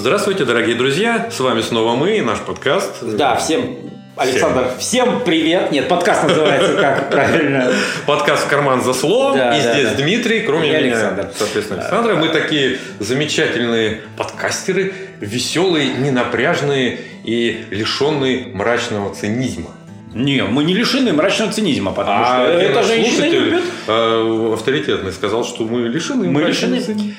[0.00, 1.28] Здравствуйте, дорогие друзья!
[1.30, 3.02] С вами снова мы, наш подкаст.
[3.02, 3.76] Да, всем
[4.16, 5.70] Александр, всем привет.
[5.72, 7.70] Нет, подкаст называется как правильно?
[8.06, 9.36] Подкаст в карман за словом.
[9.36, 9.96] Да, и да, здесь да.
[9.96, 11.30] Дмитрий, кроме И меня, Александр.
[11.36, 12.14] соответственно, Александра.
[12.16, 19.68] Мы такие замечательные подкастеры, веселые, ненапряжные и лишенные мрачного цинизма.
[20.14, 23.64] Не, мы не лишены мрачного цинизма, потому что один это наш женщины слушатель, любят.
[23.86, 26.80] а, авторитетный сказал, что мы лишены Мы мрачного лишены.
[26.98, 27.14] цинизма.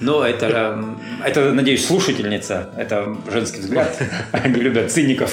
[0.00, 2.70] Но это, эм, это, надеюсь, слушательница.
[2.76, 3.98] Это женский взгляд.
[4.32, 5.32] Они любят циников.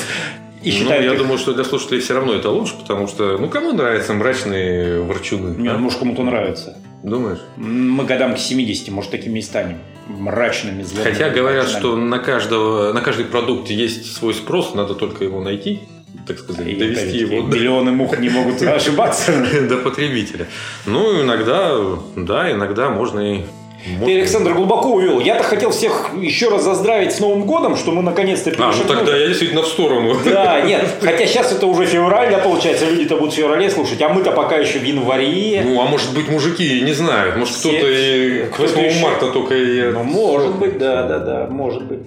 [0.64, 3.38] И Ну, считают я их- думаю, что для слушателей все равно это ложь, потому что,
[3.38, 5.56] ну, кому нравятся мрачные ворчуны?
[5.58, 5.78] Нет, а?
[5.78, 6.78] может, кому-то нравится.
[7.04, 7.40] Думаешь?
[7.58, 9.80] Мы годам к 70, может, такими и станем.
[10.08, 11.14] Мрачными, злобными.
[11.14, 11.80] Хотя говорят, мрачными.
[11.80, 15.82] что на, каждого, на каждый продукт есть свой спрос, надо только его найти,
[16.26, 19.32] так сказать, И довести его Миллионы мух не могут ошибаться.
[19.68, 20.48] до потребителя.
[20.86, 21.78] Ну, иногда,
[22.16, 23.42] да, иногда можно и...
[23.92, 25.20] можно- Ты, Александр, глубоко увел.
[25.20, 29.16] Я-то хотел всех еще раз заздравить с Новым годом, что мы наконец-то А, ну тогда
[29.18, 30.16] я действительно в сторону.
[30.26, 34.10] Да, нет, хотя сейчас это уже февраль, да, получается, люди-то будут в феврале слушать, а
[34.10, 35.62] мы-то пока еще в январе.
[35.66, 37.38] Ну, а может быть, мужики не знают.
[37.38, 39.92] Может, Все- кто-то и к кто-то 8 еще- марта только и...
[39.92, 42.00] Ну, может быть, да, да, да, может быть.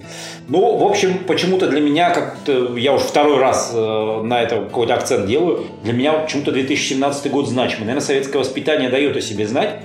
[0.49, 4.93] Ну, в общем, почему-то для меня, как-то, я уже второй раз э, на это какой-то
[4.93, 7.81] акцент делаю, для меня почему-то 2017 год значимый.
[7.87, 9.75] Наверное, советское воспитание дает о себе знать.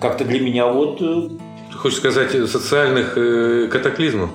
[0.00, 1.00] Как-то для меня вот...
[1.02, 1.28] э,
[1.76, 4.30] хочешь сказать, социальных э, катаклизмов?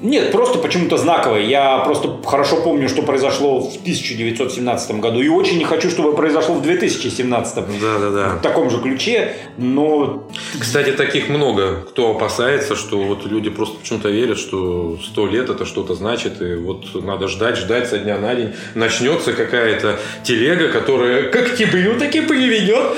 [0.00, 1.42] Нет, просто почему-то знаковое.
[1.42, 5.20] Я просто хорошо помню, что произошло в 1917 году.
[5.20, 7.54] И очень не хочу, чтобы произошло в 2017.
[7.54, 8.36] Да-да-да.
[8.36, 10.28] В таком же ключе, но
[10.58, 15.64] Кстати, таких много, кто опасается, что вот люди просто почему-то верят, что сто лет это
[15.64, 18.52] что-то значит, и вот надо ждать, ждать со дня на день.
[18.74, 22.96] Начнется какая-то телега, которая как тебе, так и приведет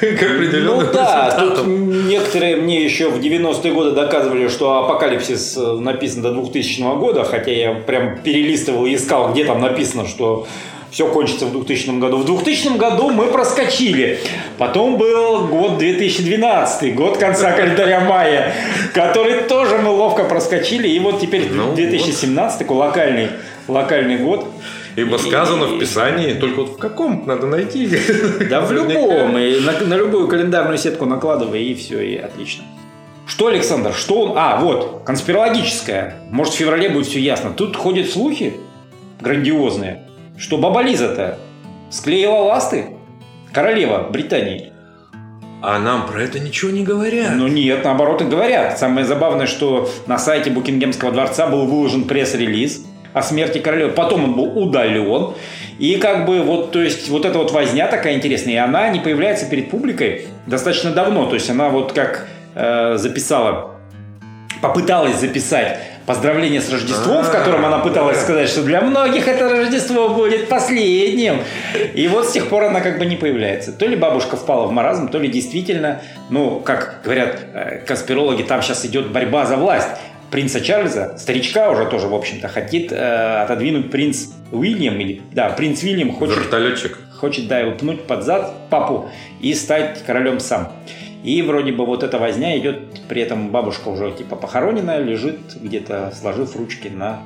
[0.00, 5.60] к определенным Ну да, тут некоторые мне еще в 90-е годы доказывали, что апокалипсис э,
[5.80, 10.46] написан до 2000 года, хотя я прям перелистывал и искал, где там написано, что
[10.90, 12.18] все кончится в 2000 году.
[12.18, 14.18] В 2000 году мы проскочили.
[14.58, 18.52] Потом был год 2012, год конца календаря мая,
[18.92, 20.88] который тоже мы ловко проскочили.
[20.88, 23.28] И вот теперь Ну 2017, такой локальный,
[23.68, 24.48] локальный год.
[24.96, 27.88] Ибо сказано в Писании, только вот в каком надо найти.
[28.50, 29.38] Да в любом.
[29.38, 32.64] И на, на любую календарную сетку накладывай, и все, и отлично.
[33.30, 34.32] Что, Александр, что он...
[34.36, 36.14] А, вот, конспирологическое.
[36.32, 37.52] Может, в феврале будет все ясно.
[37.52, 38.54] Тут ходят слухи
[39.20, 40.02] грандиозные,
[40.36, 41.38] что баба Лиза-то
[41.90, 42.86] склеила ласты.
[43.52, 44.72] Королева Британии.
[45.62, 47.36] А нам про это ничего не говорят.
[47.36, 48.80] Но нет, наоборот и говорят.
[48.80, 53.92] Самое забавное, что на сайте Букингемского дворца был выложен пресс-релиз о смерти королевы.
[53.92, 55.34] Потом он был удален.
[55.78, 58.54] И как бы вот, то есть, вот эта вот возня такая интересная.
[58.54, 61.26] И она не появляется перед публикой достаточно давно.
[61.26, 63.76] То есть, она вот как э, записала,
[64.60, 70.08] попыталась записать поздравление с Рождеством, в котором она пыталась сказать, что для многих это Рождество
[70.08, 71.38] будет последним.
[71.94, 73.72] И вот с тех пор она как бы не появляется.
[73.72, 78.60] То ли бабушка впала в маразм, то ли действительно, ну, как говорят э, конспирологи, там
[78.62, 79.88] сейчас идет борьба за власть.
[80.32, 85.82] Принца Чарльза, старичка уже тоже, в общем-то, хотит э, отодвинуть принц Уильям, или, да, принц
[85.82, 86.98] Уильям хочет Вертолетчик.
[87.18, 90.72] хочет, да, его пнуть под зад папу и стать королем сам.
[91.22, 96.12] И вроде бы вот эта возня идет, при этом бабушка уже типа похороненная, лежит где-то,
[96.18, 97.20] сложив ручки на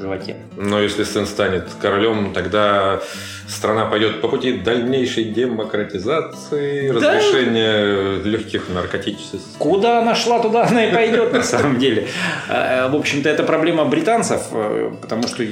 [0.00, 0.36] животе.
[0.56, 3.00] Но если сын станет королем, тогда
[3.46, 6.94] страна пойдет по пути дальнейшей демократизации, Да.
[6.94, 9.40] разрешения легких наркотических.
[9.58, 12.08] Куда она шла, туда она и пойдет на самом деле.
[12.48, 15.44] Э, В общем-то, это проблема британцев, э, потому что...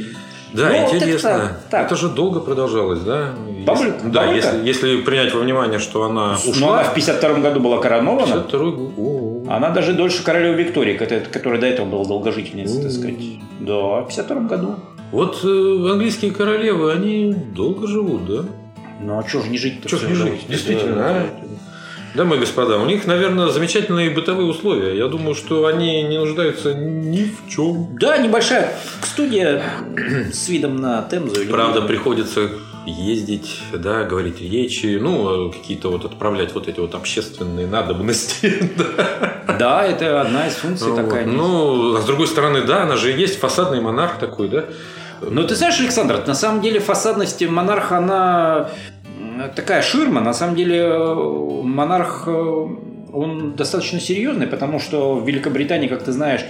[0.53, 1.31] Да, Ну, интересно.
[1.31, 1.87] так, так.
[1.87, 3.31] Это же долго продолжалось, да?
[3.67, 6.81] Бабуль- Если- да, если, если принять во внимание, что она Но ушла.
[6.81, 8.27] она в 52 году была коронована.
[8.27, 9.49] 52 год.
[9.49, 13.17] Она даже дольше королевы Виктории, которая до этого была долгожительницей, так сказать.
[13.61, 14.75] Да, в 52 году.
[15.11, 15.49] Вот э,
[15.93, 18.45] английские королевы, они долго живут, да?
[19.01, 19.89] Ну а что же не жить-то?
[19.89, 20.47] Чё ж всё не жить?
[20.49, 21.27] Действительно, Да, а?
[22.15, 22.23] Да, да.
[22.25, 24.97] Дамы и господа, у них, наверное, замечательные бытовые условия.
[24.97, 27.97] Я думаю, что они не нуждаются ни в чем.
[27.99, 28.73] Да, небольшая
[29.03, 29.63] студия
[30.33, 31.41] с видом на Темзу.
[31.43, 32.51] или- Правда, приходится
[32.85, 38.71] ездить, да, говорить речи, ну, э, какие-то вот отправлять вот эти вот общественные надобности.
[38.77, 39.57] да.
[39.59, 40.97] Да, это одна из функций Вот.
[41.05, 41.25] такая.
[41.27, 44.65] Ну, а с другой стороны, да, она же и есть фасадный монарх такой, да?
[45.21, 48.71] Но ты знаешь, Александр, на самом деле фасадность монарха, она
[49.49, 50.21] такая ширма.
[50.21, 52.67] На самом деле э, монарх, э,
[53.13, 56.43] он достаточно серьезный, потому что в Великобритании, как ты знаешь,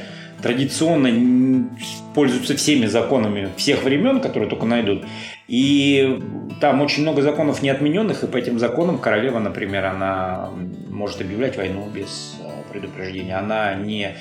[0.42, 1.68] традиционно
[2.14, 5.04] пользуются всеми законами всех времен, которые только найдут.
[5.48, 6.18] И
[6.60, 10.50] там очень много законов неотмененных, и по этим законам королева, например, она
[10.90, 12.41] может объявлять войну без э,
[12.72, 13.36] предупреждения.
[13.36, 14.16] Она не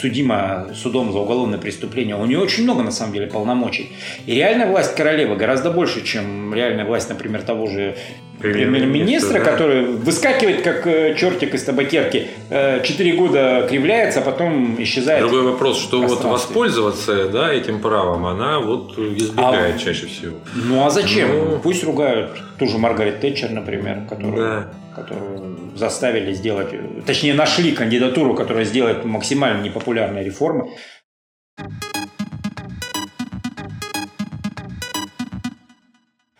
[0.00, 2.16] судима судом за уголовное преступление.
[2.16, 3.92] У нее очень много, на самом деле, полномочий.
[4.26, 7.96] И реальная власть королевы гораздо больше, чем реальная власть, например, того же
[8.40, 9.44] премьер-министра, да?
[9.44, 15.20] который выскакивает как э, чертик из табакерки, э, четыре года кривляется, а потом исчезает.
[15.20, 20.36] Другой вопрос, что вот воспользоваться да, этим правом, она вот избегает а, чаще всего.
[20.54, 21.28] Ну а зачем?
[21.30, 24.72] Ну, Пусть ругают ту же Маргарет Тэтчер, например, которую, да.
[24.94, 26.68] которую заставили сделать,
[27.06, 30.70] точнее нашли кандидатуру, которая сделает максимально непопулярные реформы.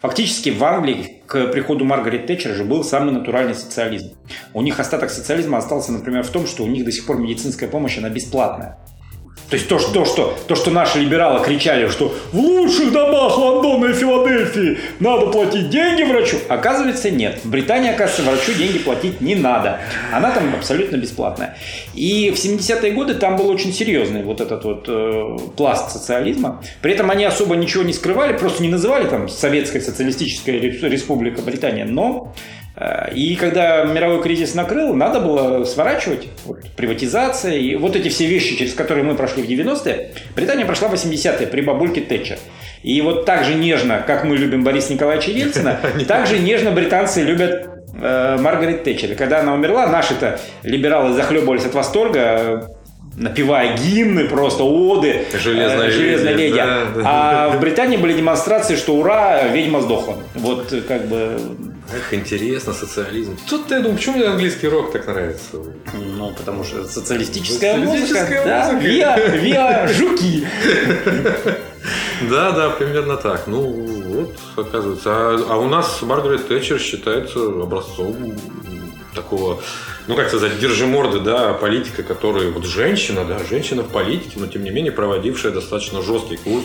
[0.09, 4.15] Фактически в Англии к приходу Маргарет Тэтчер же был самый натуральный социализм.
[4.55, 7.69] У них остаток социализма остался, например, в том, что у них до сих пор медицинская
[7.69, 8.79] помощь, она бесплатная.
[9.51, 13.87] То есть то, что, что, то, что наши либералы кричали, что в лучших домах Лондона
[13.87, 17.41] и Филадельфии надо платить деньги врачу, оказывается нет.
[17.45, 19.81] В Британии, оказывается, врачу деньги платить не надо.
[20.13, 21.57] Она там абсолютно бесплатная.
[21.95, 26.63] И в 70-е годы там был очень серьезный вот этот вот э, пласт социализма.
[26.83, 31.87] При этом они особо ничего не скрывали, просто не называли там Советская социалистическая республика Британия,
[31.87, 32.35] но
[33.15, 38.57] и когда мировой кризис накрыл, надо было сворачивать вот, приватизация и вот эти все вещи,
[38.57, 42.39] через которые мы прошли в 90-е, Британия прошла в 80-е при бабульке Тэтчер.
[42.85, 47.23] И вот так же нежно, как мы любим Бориса Николаевича Ельцина, так же нежно британцы
[47.23, 47.69] любят
[48.01, 49.13] э, Маргарет Тэтчер.
[49.13, 52.78] И когда она умерла, наши-то либералы захлебывались от восторга,
[53.19, 55.27] напевая гимны, просто оды.
[55.33, 56.57] Железная, э, Железная леди.
[56.57, 57.03] Да, да.
[57.05, 60.17] А в Британии были демонстрации, что ура, ведьма сдохла.
[60.35, 61.39] Вот как бы
[61.91, 63.39] Эх, интересно, социализм.
[63.49, 65.57] Тут я думаю, почему мне английский рок так нравится?
[65.95, 68.21] Ну, потому что социалистическая, социалистическая музыка.
[68.21, 68.43] музыка.
[68.45, 70.47] Да, виа, виа, жуки.
[72.29, 73.47] Да, да, примерно так.
[73.47, 75.11] Ну, вот, оказывается.
[75.11, 78.35] А, а у нас Маргарет Тэтчер считается образцом
[79.23, 79.61] такого,
[80.07, 84.47] ну, как сказать, держи морды, да, политика, которая, вот женщина, да, женщина в политике, но,
[84.47, 86.65] тем не менее, проводившая достаточно жесткий курс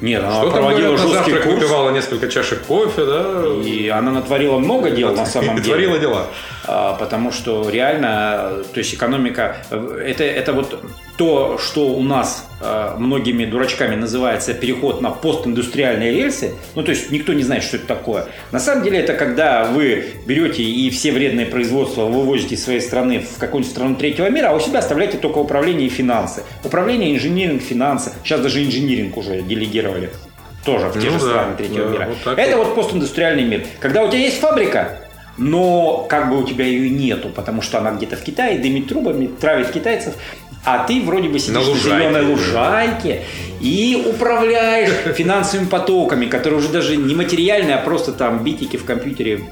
[0.00, 1.46] нет, она Что проводила жесткий курс.
[1.46, 3.44] выпивала несколько чашек кофе, да?
[3.64, 5.68] И она натворила много дел на самом деле.
[5.68, 6.26] Творила дела.
[6.66, 10.78] А, потому что реально, то есть экономика, это, это вот
[11.16, 17.10] то, что у нас э, многими дурачками называется переход на постиндустриальные рельсы, ну то есть
[17.10, 18.26] никто не знает, что это такое.
[18.50, 23.20] На самом деле это когда вы берете и все вредные производства вывозите из своей страны
[23.20, 26.42] в какую-нибудь страну третьего мира, а у себя оставляете только управление и финансы.
[26.64, 28.12] Управление, инжиниринг, финансы.
[28.24, 30.10] Сейчас даже инжиниринг уже делегировали
[30.64, 32.08] тоже в те ну, же да, страны третьего да, мира.
[32.24, 32.66] Вот это вот.
[32.68, 33.66] вот постиндустриальный мир.
[33.80, 34.98] Когда у тебя есть фабрика,
[35.36, 39.26] но как бы у тебя ее нету, потому что она где-то в Китае дымит трубами,
[39.26, 40.14] травит китайцев,
[40.64, 43.24] а ты вроде бы сидишь на, на зеленой лужайке
[43.60, 49.44] и управляешь финансовыми потоками, которые уже даже не материальные, а просто там битики в компьютере.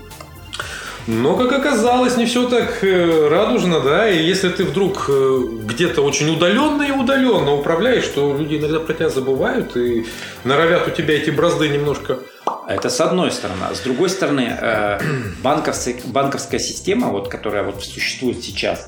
[1.09, 6.01] Но, как оказалось, не все так э, радужно, да, и если ты вдруг э, где-то
[6.01, 10.07] очень удаленно и удаленно управляешь, то люди иногда про тебя забывают и
[10.45, 12.21] норовят у тебя эти бразды немножко.
[12.69, 13.63] Это с одной стороны.
[13.69, 15.01] А с другой стороны, э,
[15.43, 18.87] банковская, банковская система, вот, которая вот существует сейчас,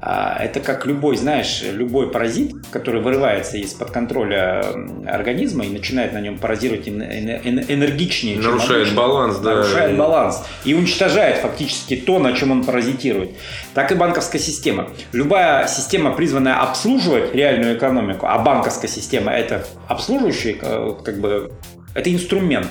[0.00, 4.62] это как любой, знаешь, любой паразит, который вырывается из-под контроля
[5.06, 8.38] организма и начинает на нем паразировать энергичнее.
[8.38, 9.56] Нарушает баланс, да.
[9.56, 13.30] Нарушает баланс и уничтожает фактически то, на чем он паразитирует.
[13.74, 14.90] Так и банковская система.
[15.12, 21.52] Любая система, призванная обслуживать реальную экономику, а банковская система это обслуживающий, э, как бы,
[21.94, 22.68] это инструмент.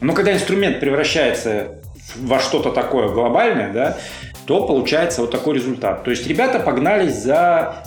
[0.00, 1.80] Но когда инструмент превращается
[2.16, 3.98] во что-то такое глобальное, да,
[4.48, 6.04] то получается вот такой результат.
[6.04, 7.84] То есть ребята погнались за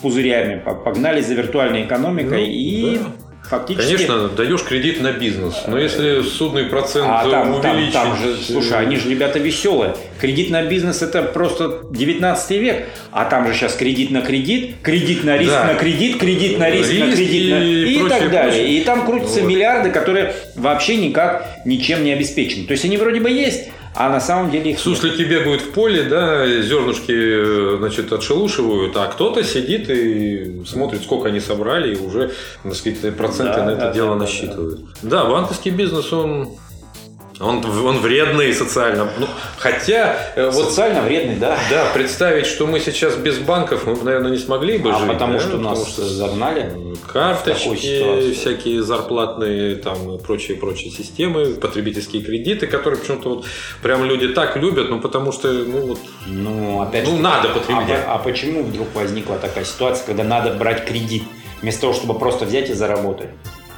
[0.00, 3.04] пузырями, погнались за виртуальной экономикой ну, и да.
[3.48, 4.06] Фактически...
[4.06, 7.92] Конечно, даешь кредит на бизнес, но если судный процент а там, увеличить...
[7.94, 9.94] Там, там же, слушай, они же ребята веселые.
[10.20, 15.24] Кредит на бизнес это просто 19 век, а там же сейчас кредит на кредит, кредит
[15.24, 15.64] на риск да.
[15.64, 17.64] на кредит, кредит на риск, риск на кредит на...
[17.64, 18.52] и, и прочее, так далее.
[18.52, 18.68] Прочее.
[18.68, 19.48] И там крутятся вот.
[19.48, 22.66] миллиарды, которые вообще никак ничем не обеспечены.
[22.66, 25.28] То есть они вроде бы есть, а на самом деле их Суслики нет.
[25.30, 31.94] бегают в поле, да, зернышки, значит, отшелушивают, а кто-то сидит и смотрит, сколько они собрали,
[31.94, 34.80] и уже, так сказать, проценты да, на это да, дело да, насчитывают.
[35.02, 35.22] Да.
[35.22, 36.50] да, банковский бизнес, он
[37.40, 39.08] он, он вредный социально.
[39.18, 39.28] Ну,
[39.58, 40.32] хотя...
[40.34, 41.56] Э, социально вот, вредный, да.
[41.70, 45.08] Да, представить, что мы сейчас без банков, мы, наверное, не смогли бы а жить.
[45.08, 45.40] потому да?
[45.40, 46.72] что потому нас что загнали.
[47.12, 53.46] Карточки, всякие зарплатные там и прочие-прочие системы, потребительские кредиты, которые почему-то вот
[53.82, 56.00] прям люди так любят, ну потому что, ну вот...
[56.26, 58.02] Ну, опять ну, же, надо потреблять.
[58.06, 61.22] А, а почему вдруг возникла такая ситуация, когда надо брать кредит,
[61.62, 63.28] вместо того, чтобы просто взять и заработать?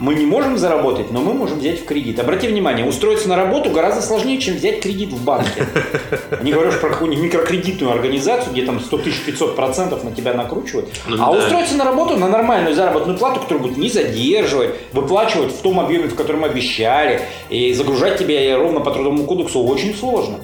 [0.01, 2.19] Мы не можем заработать, но мы можем взять в кредит.
[2.19, 5.67] Обрати внимание, устроиться на работу гораздо сложнее, чем взять кредит в банке.
[6.43, 10.89] Не говоришь про какую-нибудь микрокредитную организацию, где там 100 тысяч 500 процентов на тебя накручивают.
[11.07, 11.39] Ну а да.
[11.39, 16.09] устроиться на работу на нормальную заработную плату, которую будут не задерживать, выплачивать в том объеме,
[16.09, 20.37] в котором обещали, и загружать тебя ровно по трудовому кодексу очень сложно.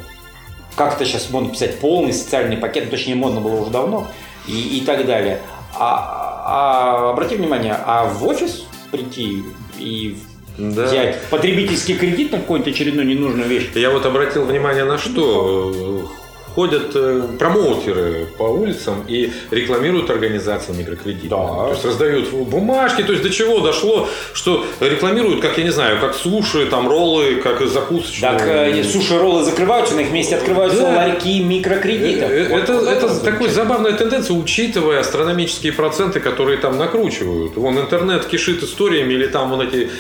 [0.75, 1.79] Как это сейчас модно писать?
[1.81, 4.07] Полный социальный пакет, точнее модно было уже давно,
[4.47, 5.41] и, и так далее.
[5.79, 9.43] А, а обрати внимание, а в офис прийти
[9.79, 10.17] и
[10.59, 10.87] Да.
[10.87, 13.69] взять потребительский кредит на какую-нибудь очередную ненужную вещь.
[13.75, 16.11] Я вот обратил внимание на что.
[16.55, 21.29] Ходят э, промоутеры по улицам и рекламируют организации микрокредитов.
[21.31, 21.65] Да.
[21.67, 23.03] То есть раздают бумажки.
[23.03, 27.37] То есть до чего дошло, что рекламируют, как я не знаю, как суши, там роллы,
[27.37, 28.31] как закусочные.
[28.33, 30.95] Так э, суши-роллы закрываются, на их месте открываются Да.
[30.97, 32.31] ларьки микрокредитов.
[32.31, 33.53] Э, Вот- Это, вот это вот такая замечательно.
[33.65, 37.57] забавная тенденция, учитывая астрономические проценты, которые там накручивают.
[37.57, 39.91] Вон интернет кишит историями, или там вон эти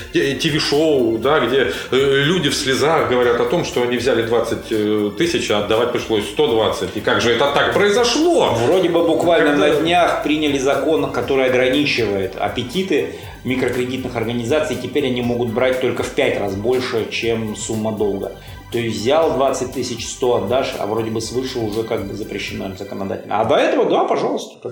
[0.41, 5.50] ТВ-шоу, да, где люди в слезах говорят о том, что они взяли 20 э, тысяч,
[5.50, 6.97] а отдавать пришлось 120.
[6.97, 8.50] И как же это так произошло?
[8.66, 13.14] Вроде бы буквально Когда- на днях приняли закон, который ограничивает аппетиты
[13.45, 14.76] микрокредитных организаций.
[14.76, 18.33] Теперь они могут брать только в 5 раз больше, чем сумма долга.
[18.71, 22.71] То есть взял 20 тысяч, 100 отдашь, а вроде бы свыше уже как бы запрещено
[22.76, 23.40] законодательно.
[23.40, 24.71] А до этого, да, пожалуйста.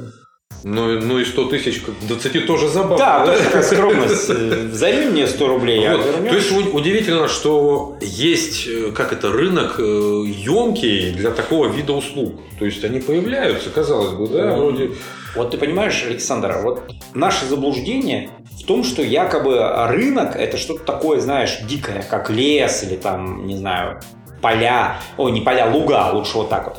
[0.64, 2.96] Ну, ну и 100 тысяч к 20 тоже забавно.
[2.96, 4.30] Да, тоже такая скромность.
[4.30, 6.06] Э, Займи мне 100 рублей, а Вот.
[6.06, 6.30] вернешь.
[6.30, 12.40] То есть удивительно, что есть, э, как это, рынок емкий для такого вида услуг.
[12.58, 14.90] То есть они появляются, казалось бы, да, Он- вроде.
[15.36, 21.20] Вот ты понимаешь, Александр, вот наше заблуждение в том, что якобы рынок это что-то такое,
[21.20, 24.00] знаешь, дикое, как лес или там, не знаю,
[24.40, 26.78] поля, ой, не поля, луга, лучше вот так вот.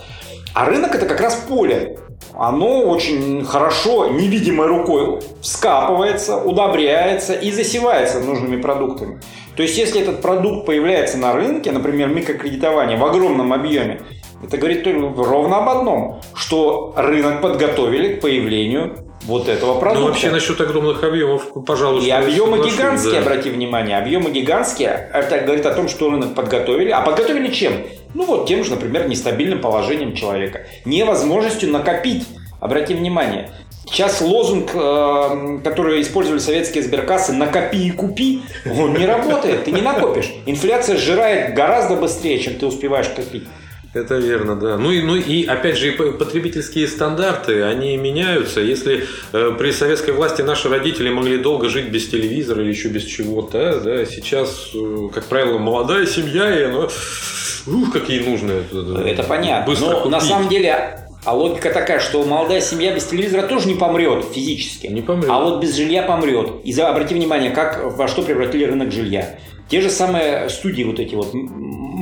[0.53, 1.99] А рынок это как раз поле.
[2.37, 9.21] Оно очень хорошо, невидимой рукой вскапывается, удобряется и засевается нужными продуктами.
[9.55, 14.01] То есть, если этот продукт появляется на рынке, например, микрокредитование в огромном объеме,
[14.43, 20.01] это говорит только ровно об одном, что рынок подготовили к появлению вот этого продукта.
[20.01, 23.19] Ну, вообще, насчет огромных объемов, пожалуй, И объемы соглашусь, гигантские, да.
[23.21, 26.89] обрати внимание, объемы гигантские, это говорит о том, что рынок подготовили.
[26.91, 27.73] А подготовили чем?
[28.15, 32.25] Ну вот тем же, например, нестабильным положением человека, невозможностью накопить.
[32.61, 33.51] Обрати внимание,
[33.85, 39.81] сейчас лозунг, э, который использовали советские сберкассы «накопи и купи», он не работает, ты не
[39.81, 40.33] накопишь.
[40.45, 43.43] Инфляция сжирает гораздо быстрее, чем ты успеваешь копить.
[43.95, 44.77] Это верно, да.
[44.77, 48.59] Ну и, ну и опять же, потребительские стандарты, они меняются.
[48.59, 53.05] Если э, при советской власти наши родители могли долго жить без телевизора или еще без
[53.05, 56.89] чего-то, да, сейчас, э, как правило, молодая семья, и она,
[57.67, 58.63] ух, какие нужны.
[59.05, 59.65] Это понятно.
[59.65, 60.29] Быстро Но на купить.
[60.29, 64.87] самом деле а логика такая, что молодая семья без телевизора тоже не помрет физически.
[64.87, 65.29] Не помрет.
[65.29, 66.51] А вот без жилья помрет.
[66.65, 69.39] И за, обрати внимание, как, во что превратили рынок жилья.
[69.67, 71.33] Те же самые студии, вот эти вот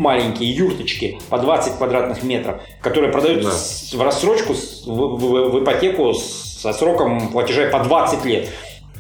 [0.03, 3.51] маленькие юрточки по 20 квадратных метров, которые продают Да.
[3.51, 8.50] с- в рассрочку, с- в, в- в ипотеку со сроком платежа по 20 лет.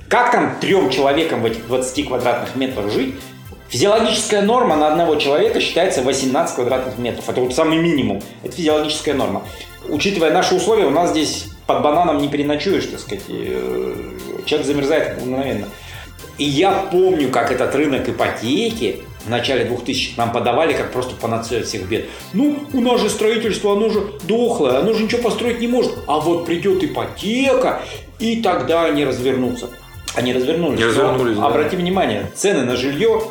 [0.09, 3.15] Как там трем человекам в этих 20 квадратных метрах жить?
[3.69, 7.27] Физиологическая норма на одного человека считается 18 квадратных метров.
[7.27, 8.21] Это вот самый минимум.
[8.43, 9.41] Это физиологическая норма.
[9.89, 13.23] Учитывая наши условия, у нас здесь под бананом не переночуешь, так сказать.
[13.29, 13.95] э,
[14.45, 15.67] Человек замерзает мгновенно.
[16.37, 21.65] И я помню, как этот рынок ипотеки в начале 2000 нам подавали как просто панацею
[21.65, 22.05] всех бед.
[22.33, 25.93] Ну, у нас же строительство, оно же дохлое, оно же ничего построить не может.
[26.07, 27.81] А вот придет ипотека,
[28.19, 29.69] и тогда они развернутся.
[30.15, 30.79] Они развернулись.
[30.79, 31.47] Не развернулись, да.
[31.47, 33.23] Обрати внимание, цены на жилье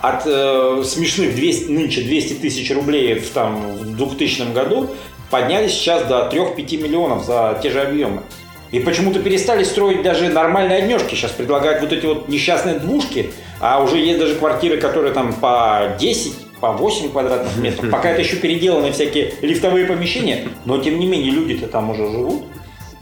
[0.00, 4.90] от э, смешных 200, нынче 200 тысяч рублей в, там, в 2000 году
[5.30, 8.22] поднялись сейчас до 3-5 миллионов за те же объемы.
[8.70, 11.14] И почему-то перестали строить даже нормальные однежки.
[11.14, 13.30] Сейчас предлагают вот эти вот несчастные двушки,
[13.60, 17.90] а уже есть даже квартиры, которые там по 10, по 8 квадратных метров.
[17.90, 22.44] Пока это еще переделаны всякие лифтовые помещения, но тем не менее люди-то там уже живут.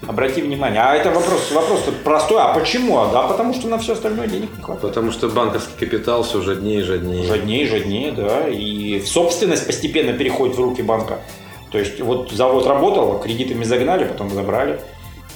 [0.07, 0.81] Обрати внимание.
[0.81, 2.43] А это вопрос, вопрос простой.
[2.43, 2.99] А почему?
[2.99, 4.81] А да, потому что на все остальное денег не хватает.
[4.81, 7.23] Потому что банковский капитал все жаднее и жаднее.
[7.23, 8.49] Жаднее, жаднее, да.
[8.49, 11.21] И собственность постепенно переходит в руки банка.
[11.71, 14.81] То есть вот завод работал, кредитами загнали, потом забрали.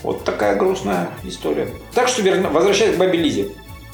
[0.02, 1.68] Вот такая грустная история.
[1.94, 3.49] Так что верно, возвращаясь к бабе Лизе.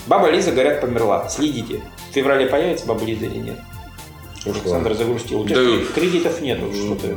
[0.06, 1.28] Баба Лиза, говорят, померла.
[1.28, 1.80] Следите.
[2.11, 3.56] В феврале появится баба Лиза или нет?
[4.44, 5.40] Александр загрустил.
[5.42, 5.62] У тебя Да.
[5.62, 6.73] кре- кредитов нету.
[6.73, 7.16] Что ты?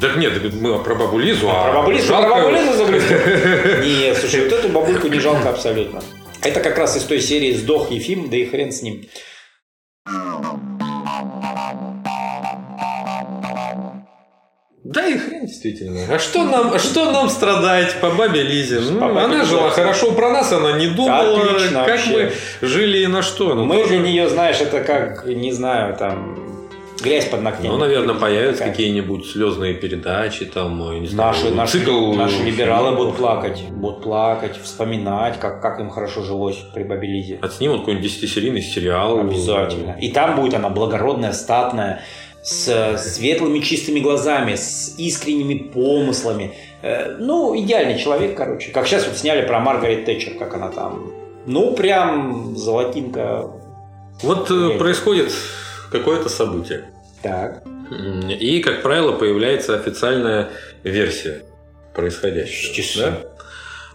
[0.00, 3.16] Так нет, мы про бабу Лизу, а Про бабу Лизу, жалко- про бабу Лизу загрустил?
[3.84, 6.02] Нет, слушай, вот эту бабульку не жалко абсолютно.
[6.42, 9.06] Это как раз из той серии «Сдох Ефим, да и хрен с ним».
[14.84, 16.00] Да и хрен действительно.
[16.14, 18.80] А что нам, а что нам страдать по бабе Лизе?
[18.80, 19.46] Ну, По бабе она Лизе.
[19.46, 21.40] жила хорошо, про нас она не думала.
[21.40, 22.30] Отлично как вообще.
[22.60, 23.54] мы жили и на что.
[23.54, 26.38] Ну, Мы тоже- для нее, знаешь, это как, не знаю, там,
[27.02, 27.68] грязь под ногтями.
[27.68, 32.98] Ну, наверное, появятся какие-нибудь слезные передачи, там, не знаю, Наши, наши, цикл наши либералы фильмов.
[33.04, 37.38] будут плакать, будут плакать, вспоминать, как, как им хорошо жилось при Бабе Лизе.
[37.40, 39.18] Отснимут какой-нибудь десятисерийный сериал.
[39.20, 39.96] Обязательно.
[39.98, 42.02] И там будет она благородная, статная,
[42.44, 46.54] с э, светлыми чистыми глазами, с искренними помыслами.
[46.82, 48.70] Э, Ну, идеальный человек, короче.
[48.70, 51.10] Как сейчас вот сняли про Маргарет Тэтчер, как она там.
[51.46, 53.50] Ну, прям золотинка.
[54.22, 55.32] Вот э, происходит
[55.90, 56.84] какое-то событие.
[57.22, 57.64] Так.
[58.28, 60.50] И, как правило, появляется официальная
[60.82, 61.42] версия
[61.94, 63.10] происходящего.
[63.10, 63.20] Да?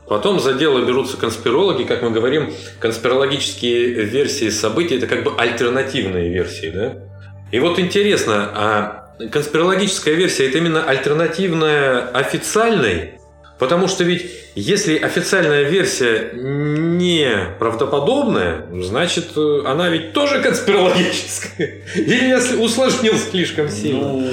[0.08, 6.30] Потом за дело берутся конспирологи, как мы говорим, конспирологические версии событий это как бы альтернативные
[6.30, 7.09] версии, да?
[7.52, 13.14] И вот интересно, а конспирологическая версия это именно альтернативная официальной?
[13.58, 14.26] Потому что ведь
[14.56, 17.30] если официальная версия не
[17.60, 21.82] правдоподобная, значит э, она ведь тоже конспирологическая.
[21.96, 24.08] Или я усложнил слишком сильно?
[24.08, 24.28] Ну,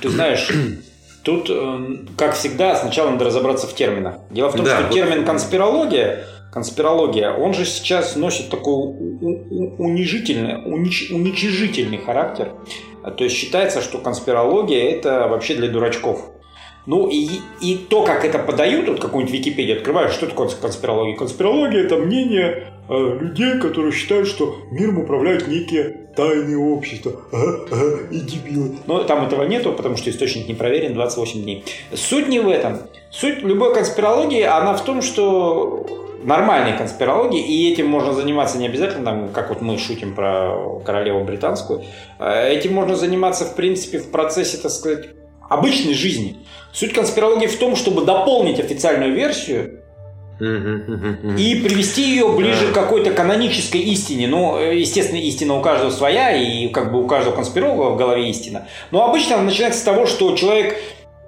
[0.00, 0.48] ты знаешь,
[1.24, 1.78] тут, э,
[2.16, 4.14] как всегда, сначала надо разобраться в терминах.
[4.30, 10.54] Дело в том, Да, что вот- термин конспирология, конспирология, он же сейчас носит такой унижительный,
[10.64, 12.52] унич- уничижительный характер.
[13.02, 16.30] То есть считается, что конспирология это вообще для дурачков.
[16.86, 17.28] Ну и,
[17.60, 21.14] и то, как это подают, вот какую-нибудь Википедию открываешь, что такое конспирология?
[21.14, 27.12] Конспирология– это мнение э, людей, которые считают, что миром управляют некие тайные общества.
[27.32, 28.78] Ага, и дебилы.
[28.86, 31.64] Но там этого нету, потому что источник не проверен 28 дней.
[31.92, 32.78] Суть не в этом.
[33.10, 35.86] Суть любой конспирологии, она в том, что
[36.22, 41.24] нормальной конспирологии, и этим можно заниматься не обязательно, там, как вот мы шутим про королеву
[41.24, 41.82] британскую,
[42.18, 45.08] а этим можно заниматься, в принципе, в процессе, так сказать,
[45.48, 46.36] обычной жизни.
[46.72, 49.80] Суть конспирологии в том, чтобы дополнить официальную версию
[50.40, 54.26] и привести ее ближе к какой-то канонической истине.
[54.26, 58.66] Ну, естественно, истина у каждого своя, и как бы у каждого конспиролога в голове истина.
[58.90, 60.76] Но обычно она начинается с того, что человек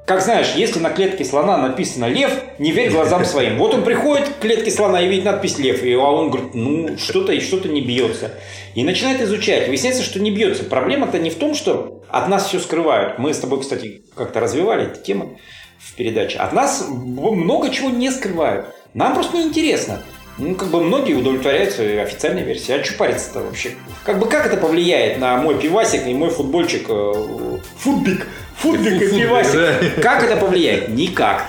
[0.05, 3.57] как знаешь, если на клетке слона написано «лев», не верь глазам своим.
[3.59, 6.99] Вот он приходит к клетке слона и видит надпись «лев», и а он говорит, ну,
[6.99, 8.33] что-то что-то не бьется.
[8.75, 9.69] И начинает изучать.
[9.69, 10.65] Выясняется, что не бьется.
[10.65, 13.19] Проблема-то не в том, что от нас все скрывают.
[13.19, 15.39] Мы с тобой, кстати, как-то развивали эту тему
[15.79, 16.39] в передаче.
[16.39, 18.67] От нас много чего не скрывают.
[18.95, 20.03] Нам просто неинтересно.
[20.39, 22.81] Ну, как бы многие удовлетворяются официальной версией.
[22.81, 23.73] А что париться-то вообще?
[24.05, 26.87] Как бы как это повлияет на мой пивасик и мой футбольчик?
[26.89, 28.27] э, Футбик.
[28.57, 29.55] Футбик и пивасик.
[29.55, 30.03] да.
[30.03, 30.89] Как это повлияет?
[30.89, 31.45] Никак.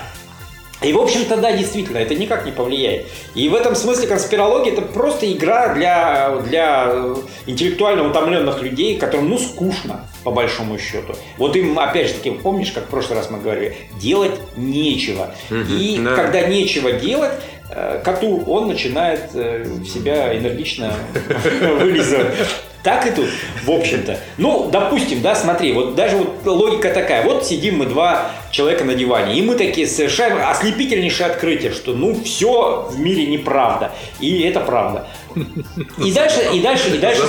[0.83, 3.07] И, в общем-то, да, действительно, это никак не повлияет.
[3.35, 7.15] И в этом смысле конспирология– это просто игра для, для э,
[7.45, 11.15] интеллектуально утомленных людей, которым, ну, скучно, по большому счету.
[11.37, 15.33] Вот им, опять же таки, помнишь, как в прошлый раз мы говорили, делать нечего.
[15.49, 16.15] И да.
[16.15, 17.31] когда нечего делать,
[18.03, 20.93] коту он начинает э, себя энергично
[21.79, 22.35] вылизывать.
[22.83, 23.29] Так и тут,
[23.63, 24.19] в общем-то.
[24.37, 27.23] Ну, допустим, да, смотри, вот даже вот логика такая.
[27.23, 32.13] Вот сидим мы два человека на диване, и мы такие совершаем ослепительнейшее открытие, что ну
[32.25, 33.93] все в мире неправда.
[34.19, 35.07] И это правда.
[35.33, 37.23] И дальше, и дальше, и дальше,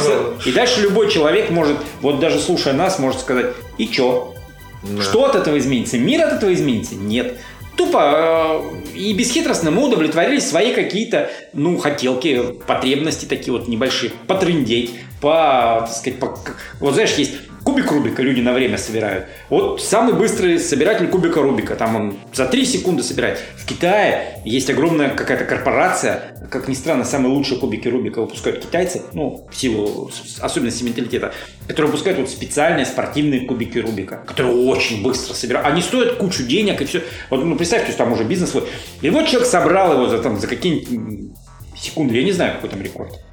[0.45, 4.35] и дальше любой человек может, вот даже слушая нас, может сказать, и чё?
[4.83, 5.03] Да.
[5.03, 5.99] Что от этого изменится?
[5.99, 6.95] Мир от этого изменится?
[6.97, 7.39] Нет.
[7.77, 8.63] Тупо
[8.95, 14.13] э, и бесхитростно мы удовлетворили свои какие-то, ну, хотелки, потребности такие вот небольшие.
[14.27, 16.39] Потрындеть, по, так сказать, по-
[16.81, 17.33] вот знаешь, есть
[17.65, 19.27] кубик Рубика люди на время собирают.
[19.49, 23.41] Вот самый быстрый собиратель кубика Рубика, там он за 3 секунды собирает.
[23.57, 29.03] В Китае есть огромная какая-то корпорация, как ни странно, самые лучшие кубики Рубика выпускают китайцы,
[29.15, 31.33] ну, в силу особенностей менталитета,
[31.67, 35.67] которые выпускают вот специальные спортивные кубики Рубика, которые очень быстро собирают.
[35.67, 37.03] Они стоят кучу денег и все.
[37.31, 38.65] Вот, ну, представь, то есть там уже бизнес свой.
[39.01, 41.35] И вот человек собрал его за, там, за какие-нибудь
[41.77, 43.24] секунды, я не знаю, какой там рекорд.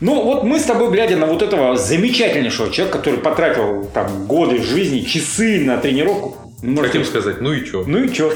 [0.00, 4.62] Ну, вот мы с тобой, глядя на вот этого замечательнейшего человека, который потратил там годы
[4.62, 7.84] жизни, часы на тренировку, может, Хотим сказать, ну и что?
[7.86, 8.32] ну и чё?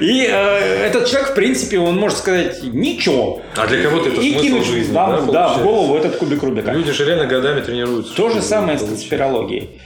[0.00, 3.40] И э, этот человек, в принципе, он может сказать ничего.
[3.56, 6.42] А для кого-то это И смысл кинуть жизни, да, да, да, в голову этот кубик
[6.42, 6.72] Рубика.
[6.72, 8.14] Люди же реально годами тренируются.
[8.16, 9.80] То же самое с конспирологией.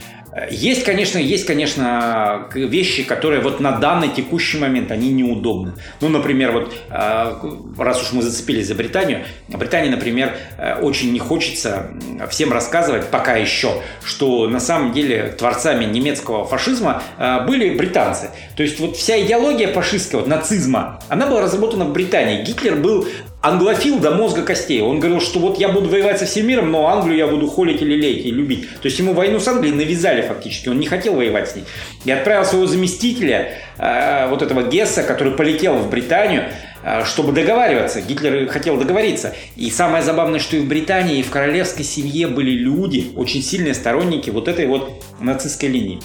[0.51, 5.73] Есть, конечно, есть, конечно, вещи, которые вот на данный текущий момент они неудобны.
[6.01, 7.33] Ну, например, вот э,
[7.77, 11.91] раз уж мы зацепились за Британию, Британии, например, э, очень не хочется
[12.29, 18.29] всем рассказывать пока еще, что на самом деле творцами немецкого фашизма э, были британцы.
[18.55, 22.43] То есть вот вся идеология фашистского, вот, нацизма, она была разработана в Британии.
[22.43, 23.07] Гитлер был
[23.41, 24.81] англофил до мозга костей.
[24.81, 27.81] Он говорил, что вот я буду воевать со всем миром, но Англию я буду холить
[27.81, 28.69] или леять и любить.
[28.81, 30.69] То есть ему войну с Англией навязали фактически.
[30.69, 31.63] Он не хотел воевать с ней.
[32.05, 36.45] И отправил своего заместителя, э, вот этого Гесса, который полетел в Британию,
[36.83, 38.01] э, чтобы договариваться.
[38.01, 39.33] Гитлер хотел договориться.
[39.55, 43.73] И самое забавное, что и в Британии, и в королевской семье были люди, очень сильные
[43.73, 46.01] сторонники вот этой вот нацистской линии.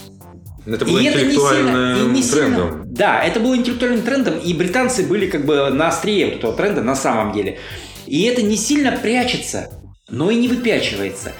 [0.67, 2.84] Это было и интеллектуальным не сильно, не трендом.
[2.95, 6.81] Да, это было интеллектуальным трендом, и британцы были как бы на острие вот этого тренда
[6.81, 7.59] на самом деле.
[8.07, 9.69] И это не сильно прячется,
[10.09, 11.33] но и не выпячивается.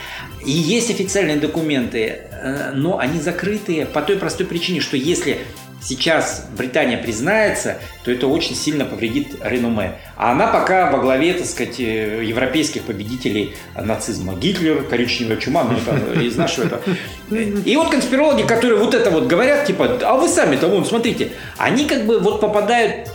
[0.45, 5.39] И есть официальные документы, э, но они закрытые по той простой причине, что если
[5.85, 9.99] сейчас Британия признается, то это очень сильно повредит реноме.
[10.17, 14.35] А она пока во главе, так сказать, э, европейских победителей нацизма.
[14.35, 16.83] Гитлер, коричневая чума, ну, из нашего этого.
[17.31, 21.85] И вот конспирологи, которые вот это вот говорят, типа, а вы сами-то, вон, смотрите, они
[21.85, 23.09] как бы вот попадают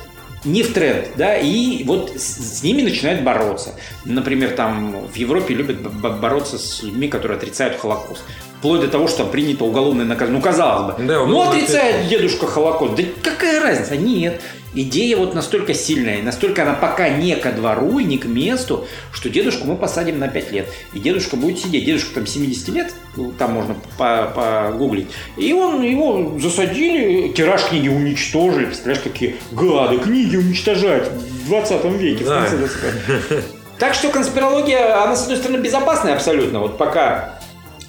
[0.46, 3.76] не в тренд, да, и вот с, с ними начинают бороться.
[4.06, 8.24] Например, там в Европе любят бороться с людьми, которые отрицают Холокост.
[8.60, 10.38] Вплоть до того, что принято уголовное наказание.
[10.38, 11.04] Ну, казалось бы.
[11.04, 12.10] Да, ну, отрицает это...
[12.10, 12.94] дедушка Холокост.
[12.96, 13.96] Да какая разница?
[13.96, 14.42] Нет.
[14.76, 19.30] Идея вот настолько сильная, настолько она пока не ко двору и не к месту, что
[19.30, 20.70] дедушку мы посадим на 5 лет.
[20.94, 21.86] И дедушка будет сидеть.
[21.86, 22.94] Дедушка там 70 лет,
[23.40, 25.08] там можно погуглить.
[25.38, 28.66] И он, его засадили, тираж книги уничтожили.
[28.66, 32.26] Представляешь, какие гады книги уничтожать в 20 веке.
[32.26, 32.42] Да.
[32.42, 33.44] В конце
[33.80, 36.60] Так что конспирология, она, с одной стороны, безопасная абсолютно.
[36.60, 37.39] Вот пока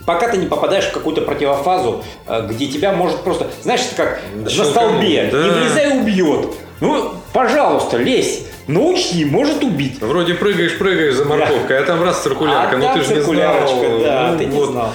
[0.07, 4.51] пока ты не попадаешь в какую-то противофазу, э, где тебя может просто, знаешь, как да
[4.51, 5.43] на столбе, да.
[5.43, 6.47] не влезай, убьет.
[6.81, 8.47] Ну, пожалуйста, лезь.
[8.67, 10.01] Но учти, может убить.
[10.01, 11.83] Вроде прыгаешь, прыгаешь за морковкой, да.
[11.83, 14.01] а там раз циркулярка, а ну ты же не знал.
[14.01, 14.71] Да, ну, ты не вот.
[14.71, 14.93] знал.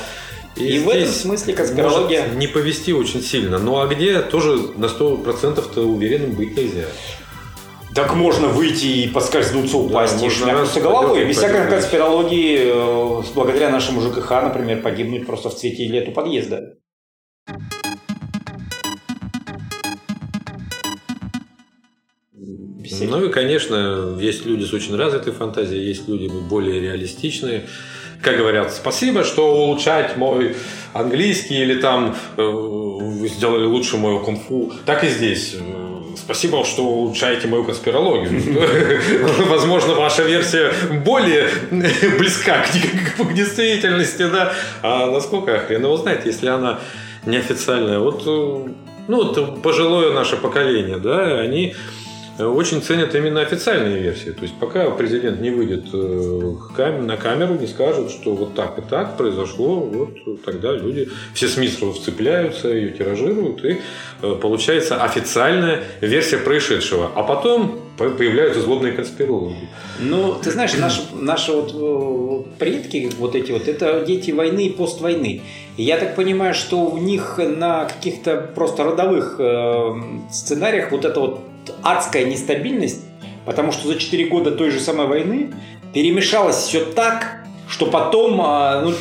[0.56, 2.22] И, и в этом смысле конспирология...
[2.22, 3.60] Может не повести очень сильно.
[3.60, 6.86] Ну а где тоже на 100% уверенным быть нельзя.
[7.96, 11.26] Так можно выйти и поскользнуться, упасть да, и шляпнуться головой.
[11.26, 16.76] Без всякой конспирологии, э, благодаря нашему ЖКХ, например, погибнуть просто в цвете лет у подъезда.
[23.02, 27.66] Ну и, конечно, есть люди с очень развитой фантазией, есть люди более реалистичные.
[28.22, 30.58] Как говорят, спасибо, что улучшать мой
[30.92, 34.74] английский или там э, сделали лучше мою кунг-фу.
[34.86, 35.56] Так и здесь
[36.17, 38.41] Спасибо, что улучшаете мою конспирологию.
[39.49, 40.71] Возможно, ваша версия
[41.04, 44.54] более близка к, действительности, да.
[44.82, 46.80] А насколько хрен его знает, если она
[47.25, 47.99] неофициальная.
[47.99, 48.69] Вот, э,
[49.08, 51.75] ну, пожилое наше поколение, да, они
[52.43, 54.32] очень ценят именно официальные версии.
[54.32, 58.82] То есть пока президент не выйдет э, на камеру, не скажет, что вот так и
[58.82, 63.80] так произошло, вот тогда люди, все СМИ сразу вцепляются, ее тиражируют, и
[64.21, 67.12] э, получается официальная версия происшедшего.
[67.15, 69.69] А потом появляются злобные конспирологи.
[70.00, 74.69] Ну, ты знаешь, наши, наши вот э, предки, вот эти вот, это дети войны и
[74.69, 75.41] поствойны.
[75.78, 79.93] Я так понимаю, что у них на каких-то просто родовых э,
[80.32, 81.39] сценариях вот это вот
[81.82, 83.01] адская нестабильность,
[83.45, 85.51] потому что за 4 года той же самой войны
[85.93, 88.93] перемешалось все так, что потом а, ну,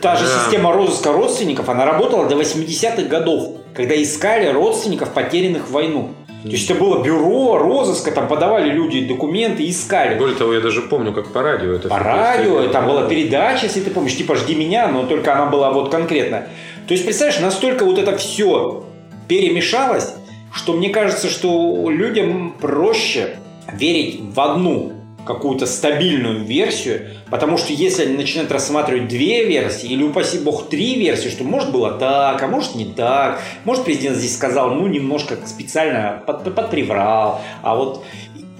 [0.00, 0.42] та же да.
[0.42, 6.10] система розыска родственников, она работала до 80-х годов, когда искали родственников, потерянных в войну.
[6.42, 10.18] То есть это было бюро розыска, там подавали люди документы, искали.
[10.18, 13.80] Более того, я даже помню, как по радио это По радио, там была передача, если
[13.80, 16.48] ты помнишь, типа «Жди меня», но только она была вот конкретно.
[16.88, 18.84] То есть, представляешь, настолько вот это все
[19.28, 20.14] перемешалось,
[20.54, 23.36] что мне кажется, что людям проще
[23.72, 24.92] верить в одну
[25.24, 30.96] какую-то стабильную версию, потому что если они начинают рассматривать две версии, или, упаси бог, три
[30.96, 35.36] версии, что может было так, а может не так, может президент здесь сказал, ну, немножко
[35.46, 38.04] специально под, подприврал, а вот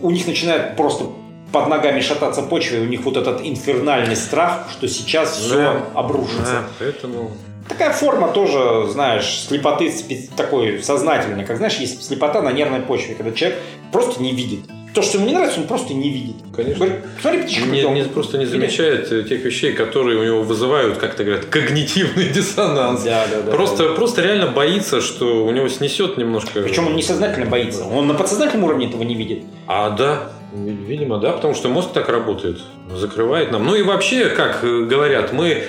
[0.00, 1.07] у них начинает просто
[1.52, 5.87] под ногами шататься почва, и у них вот этот инфернальный страх, что сейчас да, все
[5.94, 6.44] обрушится.
[6.44, 7.33] Да, поэтому
[7.72, 9.90] Такая форма тоже, знаешь, слепоты
[10.37, 11.46] такой сознательной.
[11.46, 13.58] Как знаешь, есть слепота на нервной почве, когда человек
[13.90, 14.61] просто не видит.
[14.94, 16.37] То, что ему не нравится, он просто не видит.
[16.54, 16.85] Конечно.
[16.85, 19.22] Говорит, Смотри, птичка, не, не, просто не замечает Или...
[19.22, 23.04] тех вещей, которые у него вызывают, как то говорят, когнитивный диссонанс.
[23.04, 23.94] Да, да, да, просто, да.
[23.94, 26.61] просто реально боится, что у него снесет немножко.
[26.61, 27.87] Причем он несознательно боится.
[27.87, 29.44] Он на подсознательном уровне этого не видит.
[29.66, 30.32] А, да.
[30.52, 32.61] Видимо, да, потому что мозг так работает.
[32.94, 33.64] Закрывает нам.
[33.64, 35.64] Ну и вообще, как говорят, мы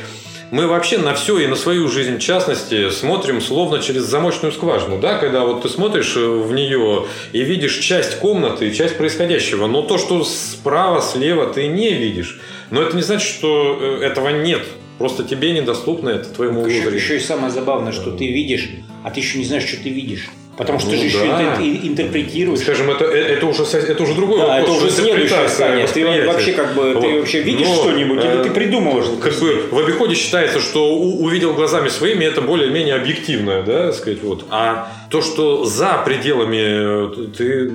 [0.54, 5.00] мы вообще на все и на свою жизнь в частности смотрим словно через замочную скважину,
[5.00, 9.82] да, когда вот ты смотришь э, в нее и видишь часть комнаты, часть происходящего, но
[9.82, 12.40] то, что справа, слева ты не видишь,
[12.70, 14.62] но это не значит, что э, этого нет.
[15.00, 18.70] Просто тебе недоступно это твоему еще, еще и самое забавное, что ты видишь,
[19.04, 20.30] а ты еще не знаешь, что ты видишь.
[20.56, 21.26] Потому что Ну ты же да.
[21.26, 22.60] еще интер- интерпретируешь.
[22.60, 24.78] Скажем, это, э, это, уже, это уже другой Да, это вопрос.
[24.84, 25.88] уже что следующая интерпретация стадия.
[25.88, 27.20] Ты вообще как бы ты Вот.
[27.20, 29.06] вообще видишь Но, что-нибудь, или э, ты придумываешь?
[29.22, 34.22] Как бы в обиходе считается, что у- увидел глазами своими, это более-менее объективное, да, сказать,
[34.22, 34.46] вот.
[34.52, 37.72] А то, что за пределами э, ты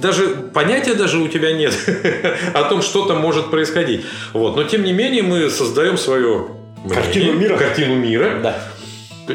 [0.00, 1.74] даже понятия даже у тебя нет
[2.54, 4.02] о том, что там может происходить.
[4.32, 4.56] Вот.
[4.56, 6.46] Но тем не менее мы создаем свое
[6.84, 7.56] мнение, Картину мира.
[7.58, 8.58] картину мира, Да.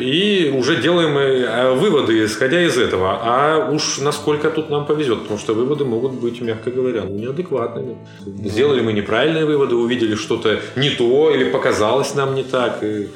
[0.01, 3.19] И уже делаем э, выводы, исходя из этого.
[3.21, 7.97] А уж насколько тут нам повезет, потому что выводы могут быть, мягко говоря, ну, неадекватными.
[8.25, 12.83] Сделали мы неправильные выводы, увидели что-то не то или показалось нам не так.
[12.83, 13.07] и-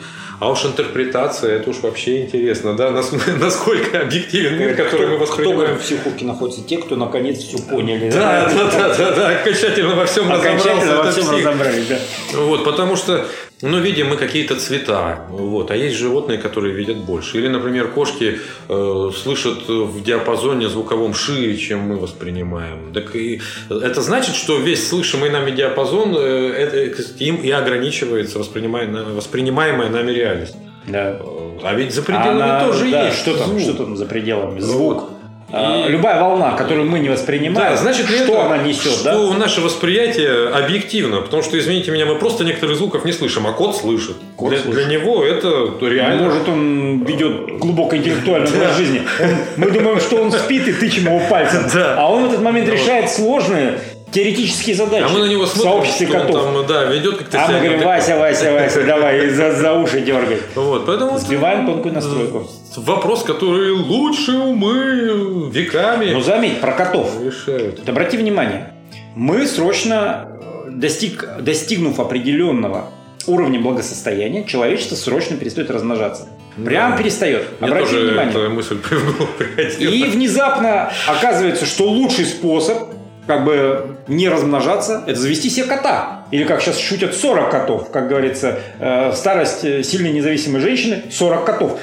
[0.41, 5.25] А уж интерпретация, это уж вообще интересно, да, Нас- насколько объективен мир, который мы Кто
[5.25, 5.75] воспринимаем.
[5.77, 6.63] в психушке находится?
[6.67, 8.09] Те, кто наконец все поняли.
[8.09, 11.21] Да, да, да, да, да, окончательно во всем Окончательно во разобрался.
[11.21, 11.45] всем это псих.
[11.47, 11.97] разобрались, да.
[12.39, 13.23] Вот, потому что,
[13.61, 17.37] ну, видим мы какие-то цвета, вот, а есть животные, которые видят больше.
[17.37, 22.91] Или, например, кошки э, слышат в диапазоне звуковом шире, чем мы воспринимаем.
[22.95, 26.77] Так и это значит, что весь слышимый нами диапазон э, это,
[27.19, 30.30] им и ограничивается воспринимаемая, воспринимаемая нами реальность.
[30.87, 31.17] Да.
[31.19, 33.19] Э, А ведь за пределами Она- тоже да, есть.
[33.19, 34.59] Что там, что там за пределами?
[34.59, 34.93] Звук.
[34.95, 35.09] Вот.
[35.53, 39.31] А, И- Любая волна, которую мы не воспринимаем, Да, значит что это, она несет, что
[39.33, 39.37] да?
[39.37, 43.75] наше восприятие объективно, потому что, извините меня, мы просто некоторых звуков не слышим, а кот
[43.75, 44.15] слышит.
[44.37, 44.87] Кот для, слышит.
[44.87, 45.49] для него это
[45.85, 46.23] реально.
[46.23, 49.01] Может, он ведет глубоко интеллектуальный образ жизни.
[49.57, 51.65] Мы думаем, что он спит и тычем его пальцем.
[51.73, 51.95] Да.
[51.99, 53.79] А он в этот момент решает сложные
[54.11, 55.03] теоретические задачи.
[55.03, 56.43] А мы на него в смотрим, сообществе что он котов.
[56.43, 57.83] там, да, ведет как-то А мы говорим.
[57.83, 60.37] Вася, Вася, Вася, давай, за, за уши дергай.
[60.55, 62.49] Вот, поэтому это Сбиваем тонкую настройку.
[62.77, 67.09] вопрос, который лучшие умы веками Но заметь, про котов.
[67.23, 67.79] решают.
[67.79, 68.73] Вот обрати внимание,
[69.15, 70.27] мы срочно,
[70.67, 72.89] э, достиг, достигнув определенного
[73.27, 76.27] уровня благосостояния, человечество срочно перестает размножаться.
[76.65, 76.97] Прям Да.
[76.97, 77.45] перестает.
[77.61, 78.49] Обрати внимание.
[78.49, 78.77] мысль.
[79.79, 82.89] И внезапно оказывается, что лучший способ
[83.27, 86.25] как бы не размножаться, это завести себе кота.
[86.31, 87.91] Или как сейчас шутят, 40 котов.
[87.91, 91.79] Как говорится, э, старость э, сильной независимой женщины 40 котов.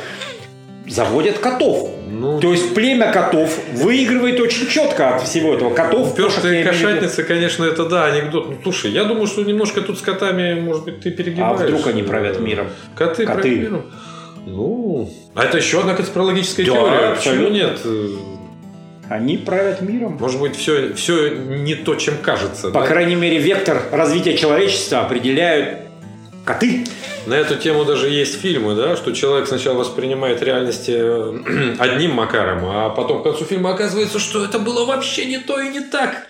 [0.86, 1.90] Заводят котов.
[2.10, 5.74] Ну, То есть племя котов выигрывает очень четко от всего этого.
[5.74, 6.86] Котов, кошек, я Пёртые имею в виду.
[6.86, 8.48] кошатницы, конечно, это да, анекдот.
[8.48, 11.60] Ну, слушай, я думаю, что немножко тут с котами, может быть, ты перегибаешь.
[11.60, 12.68] А вдруг они правят миром?
[12.96, 13.40] Коты, Коты.
[13.42, 13.84] правят миром?
[14.46, 17.14] Ну, а это еще одна конспирологическая Да, теория.
[17.14, 17.54] Почему абсолютно.
[17.54, 17.78] нет?
[19.08, 20.18] Они правят миром.
[20.20, 22.70] Может быть, все, все не то, чем кажется.
[22.70, 22.86] По да?
[22.86, 25.80] крайней мере, вектор развития человечества определяют
[26.44, 26.84] коты.
[27.26, 32.64] На эту тему даже есть фильмы, да, что человек сначала воспринимает реальность э, одним макаром,
[32.64, 36.26] а потом к концу фильма оказывается, что это было вообще не то и не так.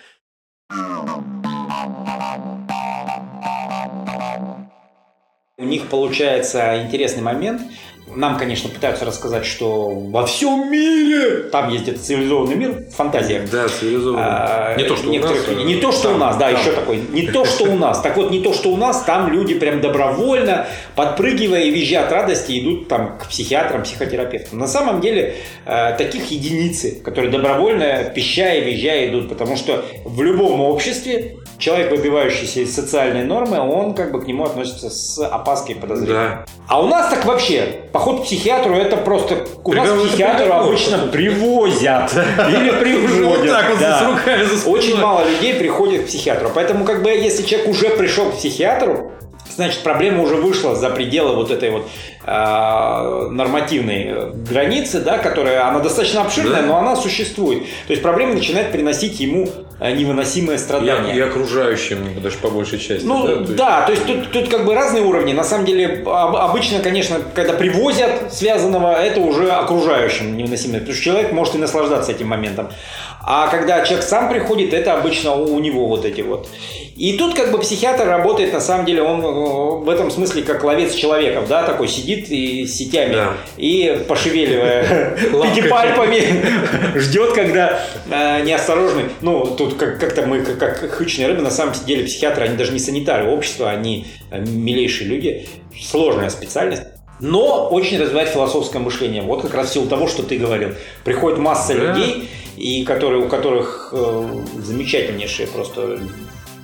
[5.57, 7.61] У них получается интересный момент.
[8.19, 13.47] Нам, конечно, пытаются рассказать, что во всем мире там есть где-то цивилизованный мир, фантазия.
[13.49, 14.25] Да, цивилизованно.
[14.25, 15.31] А, не то, что у нас.
[15.47, 16.59] а Не то, что у там, нас, да, там.
[16.59, 17.01] еще такой.
[17.13, 18.01] Не то, что у нас.
[18.01, 22.11] Так вот, не то, что у нас, там люди прям добровольно, подпрыгивая и визжа от
[22.11, 24.59] радости, идут там к психиатрам, психотерапевтам.
[24.59, 30.21] На самом деле, э, таких единицы, которые добровольно, пищая и визжая идут, потому что в
[30.21, 35.75] любом обществе человек, выбивающийся из социальной нормы, он как бы к нему относится с опаской
[35.75, 36.15] и подозрением.
[36.15, 36.45] Да.
[36.67, 39.45] А у нас так вообще, поход к психиатру, это просто...
[39.63, 42.11] У нас к психиатру обычно привозят.
[42.49, 43.25] Или приводят.
[43.25, 43.99] вот так вот да.
[43.99, 44.69] с руками за.
[44.69, 46.49] Очень мало людей приходит к психиатру.
[46.55, 49.11] Поэтому, как бы, если человек уже пришел к психиатру,
[49.59, 51.87] значит, проблема уже вышла за пределы вот этой вот
[52.25, 56.67] а, нормативной э, границы, да, которая, она достаточно обширная, Да.
[56.67, 57.63] но она существует.
[57.87, 61.15] То есть проблема начинает приносить ему э, невыносимое И, страдание.
[61.15, 63.05] и окружающим, даже по большей части.
[63.05, 65.33] Ну да, да, то есть- то есть, тут, тут как бы разные уровни.
[65.33, 70.73] На самом деле об- обычно, конечно, когда привозят связанного, это уже окружающим невыносимо.
[70.79, 72.69] Потому что человек может и наслаждаться этим моментом.
[73.21, 76.47] А когда человек сам приходит, это обычно у, него вот эти вот.
[76.95, 80.93] И тут как бы психиатр работает, на самом деле, он в этом смысле как ловец
[80.95, 83.33] человеков, да, такой сидит и с сетями, Да.
[83.57, 86.43] и пошевеливая пятипальпами,
[86.99, 87.79] ждет, когда
[88.09, 92.45] э, неосторожный, ну, тут как- как-то мы, как, как хычные рыбы, на самом деле психиатры,
[92.45, 95.47] они даже не санитары общества, они э, милейшие люди,
[95.79, 96.83] сложная специальность.
[97.21, 99.21] Но очень развивает философское мышление.
[99.21, 100.69] Вот как раз в силу того, что ты говорил.
[101.03, 101.79] Приходит масса Да.
[101.93, 102.29] людей,
[102.59, 104.23] и которые, у которых э,
[104.57, 105.99] замечательнейшие просто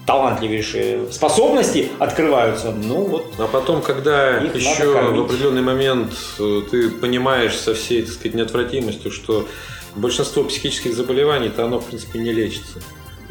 [0.05, 2.71] талантливейшие способности открываются.
[2.71, 8.11] Ну вот А потом, когда еще в определенный момент э, ты понимаешь со всей, так
[8.13, 9.47] сказать, неотвратимостью, что
[9.95, 12.79] большинство психических заболеваний-то оно, в принципе, не лечится.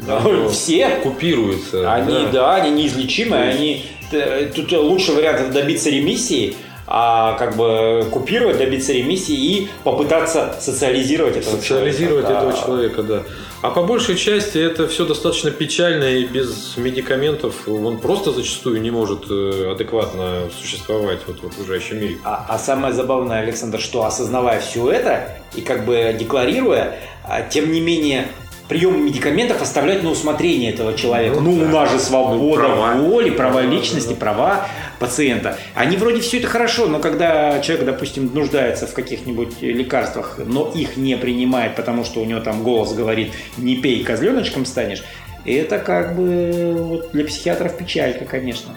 [0.07, 1.93] Оно все купируется.
[1.93, 3.85] Они, да, они неизлечимы, они...
[4.11, 6.55] т- Тут лучший вариант добиться ремиссии,
[6.87, 12.47] а как бы купировать, добиться ремиссии и попытаться социализировать этого Социализировать человека.
[12.47, 13.23] этого человека, да.
[13.61, 18.91] А по большей части это все достаточно печально и без медикаментов он просто зачастую не
[18.91, 22.17] может э, адекватно существовать вот в окружающем мире.
[22.23, 27.71] А, а самое забавное, Александр, что осознавая все это и как бы декларируя, а, тем
[27.71, 28.27] не менее
[28.67, 31.39] прием медикаментов оставлять на усмотрение этого человека.
[31.39, 32.93] Ну, Ну, у нас же свобода Ну, права.
[32.95, 34.67] воли, права личности, права
[34.99, 35.57] пациента.
[35.75, 40.97] Они вроде все это хорошо, но когда человек, допустим, нуждается в каких-нибудь лекарствах, но их
[40.97, 45.03] не принимает, потому что у него там голос говорит «не пей, козленочком станешь»,
[45.45, 48.75] это как бы вот для психиатров печалька, конечно.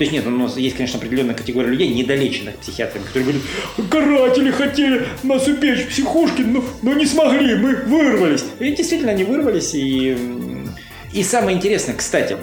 [0.00, 3.34] То есть нет, у нас есть, конечно, определенная категория людей, недолеченных психиатрами, которые
[3.76, 8.46] говорят, каратели хотели нас упечь в психушке, но, но не смогли, мы вырвались.
[8.60, 9.74] И действительно, они вырвались.
[9.74, 10.16] И,
[11.12, 12.38] и самое интересное, кстати,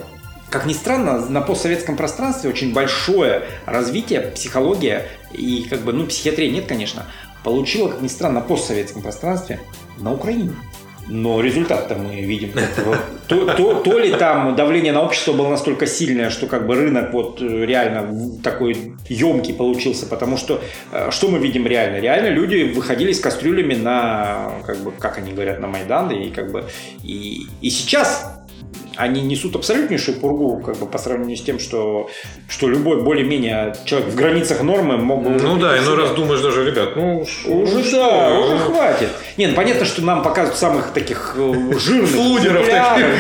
[0.52, 6.52] как ни странно, на постсоветском пространстве очень большое развитие, психология и как бы, ну, психиатрия
[6.52, 7.08] нет, конечно,
[7.44, 9.60] получила, как ни странно, на постсоветском пространстве
[9.98, 10.52] на Украине.
[11.10, 12.52] Но результат-то мы видим.
[13.28, 17.14] То, то, то ли там давление на общество было настолько сильное, что как бы рынок
[17.14, 22.00] вот э, реально такой емкий получился, потому что э, что мы видим реально?
[22.00, 26.52] Реально люди выходили с кастрюлями на, как бы, как они говорят, на Майдан, и как
[26.52, 26.66] бы
[27.04, 28.38] и, и сейчас
[28.98, 32.10] они несут абсолютнейшую пургу как бы по сравнению с тем, что,
[32.50, 35.30] что любой более-менее человек в границах нормы мог бы...
[35.30, 38.60] Ну да, иной раз думаешь даже, ребят, ну уж- Уже ну да, что, уже ну,
[38.60, 39.10] хватит.
[39.38, 42.68] Не, ну понятно, что нам показывают самых таких э, жирных, Флудеров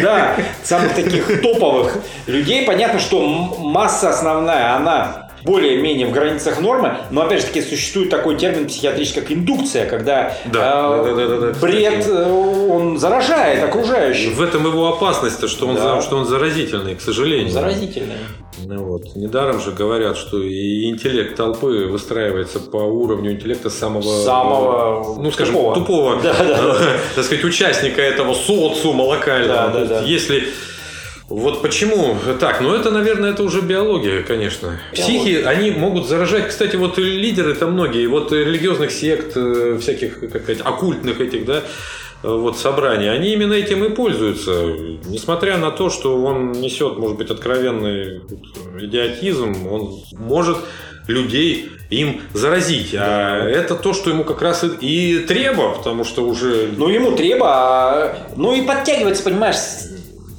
[0.02, 2.66] да, самых таких топовых людей.
[2.66, 8.38] Понятно, что масса основная, она более-менее в границах нормы, но опять же таки существует такой
[8.38, 12.32] термин психиатрическая как индукция, когда Да, э, да, да, да, да, бред э,
[12.70, 14.34] он заражает окружающих.
[14.36, 16.02] В этом его опасность, что он, Да.
[16.02, 17.50] что он заразительный, к сожалению.
[17.50, 18.16] Заразительный.
[18.66, 19.16] Ну вот.
[19.16, 25.56] Недаром же говорят, что и интеллект толпы выстраивается по уровню интеллекта самого, Самого ну скажем,
[25.56, 25.76] тупого.
[25.76, 26.76] тупого, Да, да, да.
[27.16, 29.70] так сказать, участника этого социума локального.
[29.72, 30.02] Да, да, да.
[30.02, 30.44] Если
[31.30, 32.62] вот почему так?
[32.62, 34.80] Ну, это, наверное, это уже биология, конечно.
[34.94, 40.62] Психи, они могут заражать, кстати, вот лидеры-то многие, вот религиозных сект, э, всяких, как сказать,
[40.63, 41.63] оккультных этих, да,
[42.24, 44.52] э, вот собраний, они именно этим и пользуются.
[45.06, 48.22] Несмотря на то, что он несет, может быть, откровенный
[48.80, 50.58] идиотизм, он может
[51.08, 52.96] людей им заразить.
[52.98, 56.70] А это то, что ему как раз и, и треба, потому что уже...
[56.76, 59.58] Ну, ему треба, а, ну и подтягивается, понимаешь,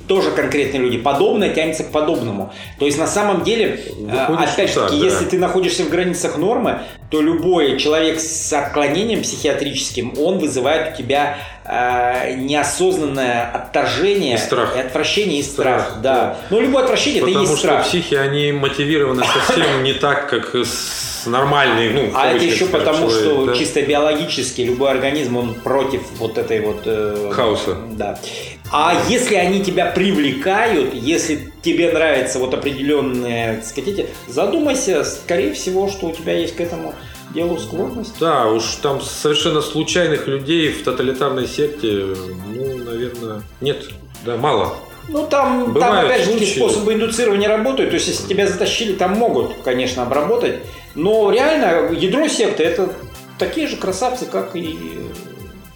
[0.09, 0.99] тоже конкретные люди.
[0.99, 2.53] Подобное тянется к подобному.
[2.79, 5.14] То есть, на самом деле, Выходит, а, опять же что таки, так, да.
[5.14, 10.97] если ты находишься в границах нормы, то любой человек с отклонением психиатрическим, он вызывает у
[10.97, 14.77] тебя а, неосознанное отторжение, И страх.
[14.77, 15.83] и отвращение и страх.
[15.83, 16.12] Страх, да.
[16.12, 16.37] да.
[16.51, 17.87] Но любое отвращение это и Потому есть что страх.
[17.87, 23.21] психи, они мотивированы совсем не так, как с нормальный, ну, А это еще потому, человек,
[23.21, 23.55] что да?
[23.55, 26.83] чисто биологически любой организм, он против вот этой вот...
[26.87, 27.77] э, Хаоса.
[27.90, 28.18] Да.
[28.70, 35.88] А если они тебя привлекают, если тебе нравится вот определенные, так сказать, задумайся, скорее всего,
[35.88, 36.94] что у тебя есть к этому
[37.35, 38.14] делу склонность.
[38.20, 42.14] Да, уж там совершенно случайных людей в тоталитарной секте,
[42.54, 43.88] ну, наверное, нет,
[44.24, 44.74] да, мало.
[45.09, 47.90] Ну, там, там опять же, способы индуцирования работают.
[47.90, 50.57] То есть, если тебя затащили, там могут, конечно, обработать.
[50.94, 52.92] Но реально, ядро секты– это
[53.38, 54.76] такие же красавцы, как и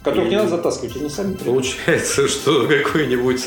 [0.03, 1.47] которых не надо затаскивать, они сами придут.
[1.55, 3.41] Получается, что какой-нибудь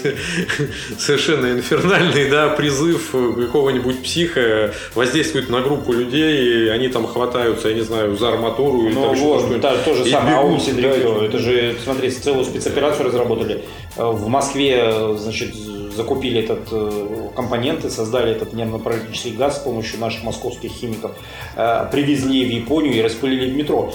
[0.97, 7.75] совершенно инфернальный да, призыв какого-нибудь психа воздействует на группу людей, и они там хватаются, я
[7.75, 9.61] не знаю, за арматуру или Ну там еще вот, что-нибудь.
[9.61, 11.19] да, то же И самое, бегут, АУ Синдрихё.
[11.19, 11.25] да.
[11.25, 13.63] Это же, смотри, целую спецоперацию разработали.
[13.97, 20.23] Э, В Москве, значит, закупили этот э, компоненты, создали этот нервно-паралитический газ с помощью наших
[20.23, 21.11] московских химиков,
[21.55, 23.93] э, привезли в Японию и распылили в метро.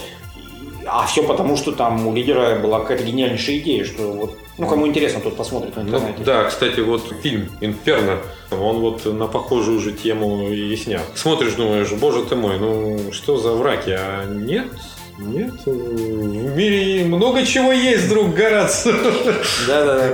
[0.87, 4.87] А все потому, что там у лидера была какая-то гениальнейшая идея, что вот, ну, кому
[4.87, 6.23] интересно, тот посмотрит на Ну, интернете.
[6.23, 8.17] да, кстати, вот фильм «Инферно»,
[8.51, 11.03] он вот на похожую же тему и снят.
[11.15, 13.91] Смотришь, думаешь, боже ты мой, ну что за враки?
[13.97, 14.67] А нет,
[15.19, 18.83] нет, в мире много чего есть, друг Гарац.
[19.67, 20.09] Да, да, да.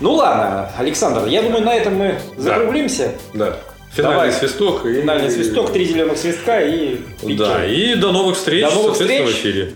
[0.00, 3.12] Ну ладно, Александр, я думаю, на этом мы закруглимся.
[3.34, 3.56] Да,
[3.92, 4.32] финальный Давай.
[4.32, 4.84] свисток.
[4.84, 7.72] и- Финальный свисток, три зеленых свистка и Да, пить чай.
[7.72, 9.44] и до новых встреч, До новых соответственно, встреч.
[9.44, 9.72] в эфире.